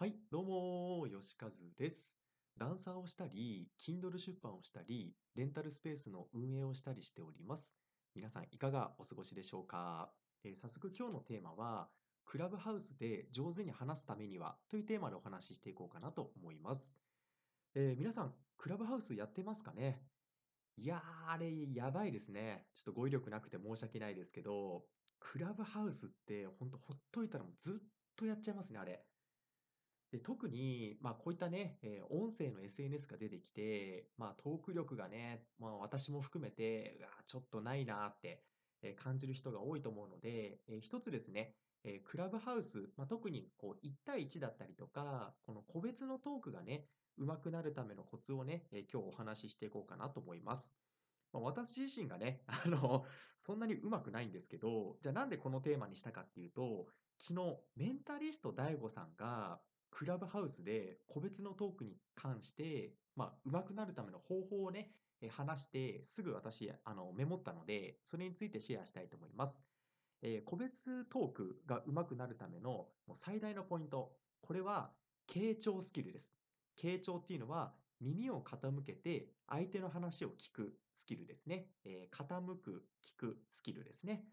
[0.00, 2.14] はい、どうも、よしかずです。
[2.56, 7.70] ダンサーをしたり、Kindle 出版をしたり、レンタルスペースの運営をしたりしております。
[8.14, 10.10] 皆さん、いかがお過ごしでしょうか、
[10.42, 11.90] えー、早速今日のテーマは、
[12.24, 16.96] クラブハウスで上手に話すためにはというテーマでお話ししていこうかなと思います。
[17.74, 20.00] えー、皆さん、クラブハウスやってますかね？
[20.78, 22.64] いやー、あれ、やばいですね。
[22.72, 24.86] ちょっと語彙力なくて申し訳ないですけど、
[25.18, 29.04] クラブハウスってほんとほっといたらもうずっとやっちゃいますね、あれ。
[30.10, 38.44] で、特に、まあ、こういったね、えー音声の SNS が出てきて、まあ、トーク力がね、まあ、私も含めて、うわちょっとないなって、
[38.96, 41.54] 感じる人が多いと思うので、えー一つですね、
[41.84, 50.74] えークラブハウス、まあ、特にこう1対1だったりとか、この個別のトークがね、上手くなるためのコツをね、えー今日お話ししていこうかなと思います。
[51.32, 53.04] まあ、私自身がね、 あの、
[53.38, 64.94] そんなに上手くないんですけど、じゃあなんでこのテーマにしたかっていうと、昨日、メンタリスト DAIGO さんが、クラブハウスで個別のトークに関して、まあ、上手くなるための方法をね、
[65.30, 69.60] 話して、すぐ私、あの、メモったので、それについてシェアしたいと思います。
[70.22, 74.18] えー個別トークが上手くなるための最大のポイント。
[74.40, 76.38] これは、傾聴スキルです。
[76.76, 81.74] 傾聴っていうのは、耳を傾けて相手の話を聞くスキルですね。
[81.84, 84.28] えー傾く、聞くスキルですね。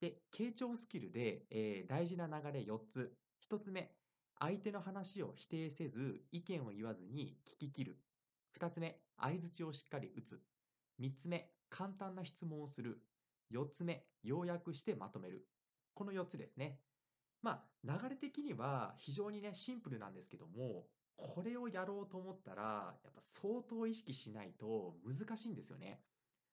[0.00, 3.18] で、傾聴スキルで、えー大事な流れ4つ。
[3.40, 3.99] 1つ目、
[4.40, 7.98] 相手の話を否定せず、意見を言わずに聞き切る。
[8.52, 10.40] 二つ目、相槌をしっかり打つ。
[10.98, 13.02] 三つ目、簡単な質問をする。
[13.50, 15.46] 四つ目、要約してまとめる。
[15.92, 16.80] この四つですね。
[17.42, 26.00] まあ、流れ的には非常にね、シンプルなんですけども、これをやろうと思ったら、やっぱ相当意識しないと難しいんですよね。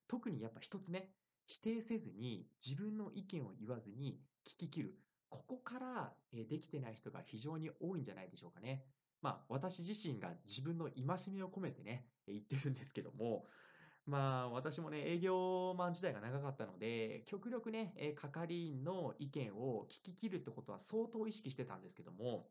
[0.10, 1.10] 特にやっぱ一つ目、
[1.46, 4.96] 否定せずに自分の意見を言わずに聞き切る。
[5.30, 8.84] ここからできてない人が非常に多いんじゃないでしょうかね。
[9.22, 13.46] まあ、私自身が自分の戒めを込めてね、言ってるんですけども、
[14.06, 22.48] まあ、私もね、営業マン時代が長かったので、極力ね、係員の意見を聞き切るってことは相当意識してたんですけども、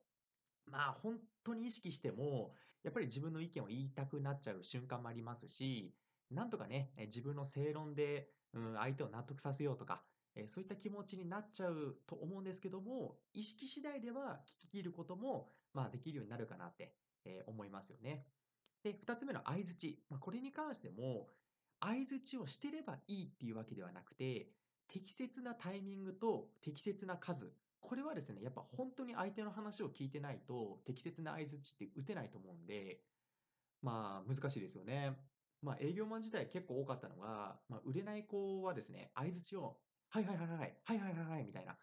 [0.66, 5.94] まあ、本当に意識しても、やっぱり自分の意見を言いたくなっちゃう瞬間もありますし、
[6.31, 10.03] なんとかね、自分の正論で、うん、相手を納得させようとか、
[10.36, 18.26] えそういった気持ちになっちゃうと思うんですけども、意識次第では聞き切ることも、まあ、できるようになるかなって、え思いますよね。
[18.84, 19.98] で、2つ目の相槌。
[20.10, 21.28] まあ、これに関しても、
[21.80, 24.52] 相槌をしてればいいっていうわけではなくて、
[24.88, 27.53] 適切なタイミングと適切な数。
[27.80, 33.00] これはですね、やっぱ本当に相手の話を聞いてないと、適切な相槌って打てないと思うんで、
[33.82, 35.16] まあ、難しいですよね。
[35.62, 39.78] まあ、営業マン自体結構多かったのが、まあ、売れない子はですね、相槌を
[40.16, 41.77] はいはいはいはい、はいはいはいはい、みたいな。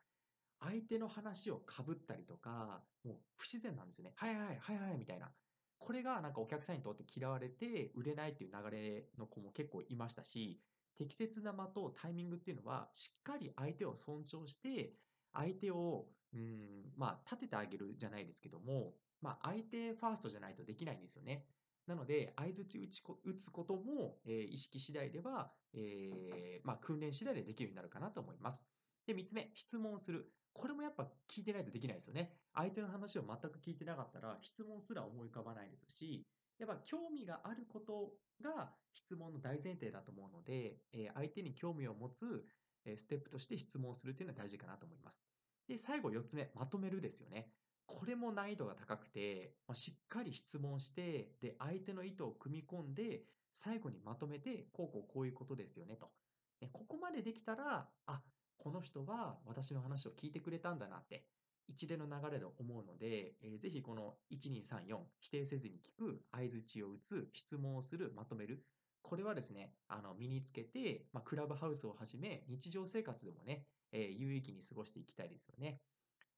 [0.60, 4.14] 相手の話をかぶったりとか、もう不自然なんですよね。
[4.16, 5.30] はいはいはいはい、みたいな。
[5.78, 10.64] これがなんかお客さんにとって嫌われて売れないっていう流れの子も結構いましたし、
[10.96, 14.96] 適切な間とタイミングっていうのは、しっかり相手を尊重して、
[15.32, 21.46] 相手を、うん、まあ、立ててあげるじゃないですけども、まあ、相手ファーストじゃないとできないんですよね。
[21.86, 28.64] なので、相槌打ち打つことも、えー意識次第では、えーまあ、訓練次第でできるようになるかなと思います。
[29.06, 30.34] で、3つ目、質問する。
[30.54, 32.38] これもやっぱ聞いてないとできないですよね。
[32.54, 36.26] 相手の話を全く聞いてなかったら、質問すら思い浮かばないですし、
[36.60, 42.46] やっぱ興味があることが質問の大前提だと思うので、えー相手に興味を持つ、
[42.86, 45.26] えステップとして質問するっていうのは大事かなと思います。
[45.68, 47.52] で、最後4つ目、まとめるですよね。
[47.86, 53.24] これも難易度が高くて、まあ、しっかり質問して、で、相手の意図を組み込んで、
[53.54, 56.12] 最後にまとめて、こうこうこういうことですよねと。
[56.60, 58.24] でここまでできたら、あ、
[58.58, 61.26] この人は私の話を聞いてくれたんだなって、
[61.68, 68.64] 一連の流れで思うので、えーぜひこの1234、否定せずに聞く、相槌を打つ、質問をする、まとめる。
[69.02, 75.82] これはですね、あの、身につけて、まあ、クラブハウスをはじめ、日常生活でもね、えー有意義に過ごしていきたいですよね。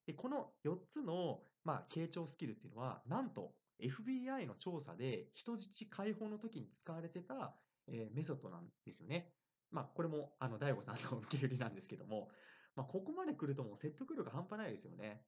[0.05, 7.55] で、この4つの、まあ、傾聴スキルっていうのは、なんと FBI の調査で人質解放の時に使われてた、
[7.87, 9.33] えーメソッドなんですよね。
[9.71, 12.29] まあ、これも、あの、大悟さんの受け売りなんですけども、
[12.75, 15.21] まあ、ここまで来るともう説得力半端ないですよね。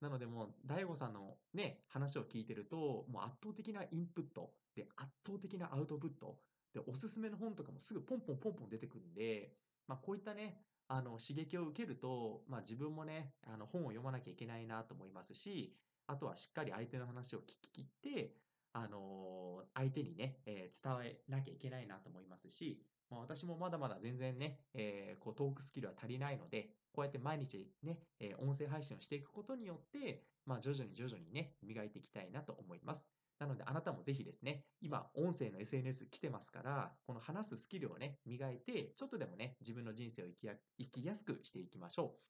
[0.00, 6.38] なのでもう、大悟さんのね、話を聞いてると、もう圧倒的なインプット、で、圧倒的なアウトプット、
[6.72, 9.52] で、おすすめの本とかもすぐポンポンポンポン出てくるんで、
[9.88, 15.76] まあ、こういったね、あの、刺激を受けると、まあ、自分もね、あの、本を読まなきゃいけないなと思いますし、
[16.06, 18.36] あとはしっかり相手の話を聞き切って、
[18.72, 33.17] あの、相手にね、えー伝えなきゃいけないなと思いますし、まあ、私もまだまだ全然ね、えーこうトークスキルは足りないので、こうやって毎日ね、えー音声配信をしていくことによって、まあ、徐々に徐々にね、磨いていきたいなと思います。
[33.38, 42.24] なので、あなたもぜひですね、今、音声の SNS 来てますから、この話すスキルをね、磨いて、ちょっとでもね、自分の人生を生きや生きやすくしていきましょう。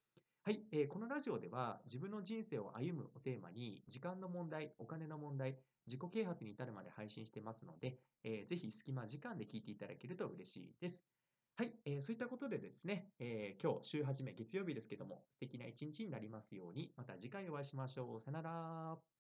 [0.44, 11.08] はい、えーこのラジオでは、自分の人生を歩むをテーマに、時間の問題、お金の問題、自己啓発に至るまで配信してますので、えーぜひ隙間時間で聞いていただけると嬉しいです。
[11.56, 18.20] はい、えーそういったことでですね、えー今日週始め月曜日ですけども、素敵な一日になりますように、また次回お会いしましょう。
[18.20, 19.17] さよなら。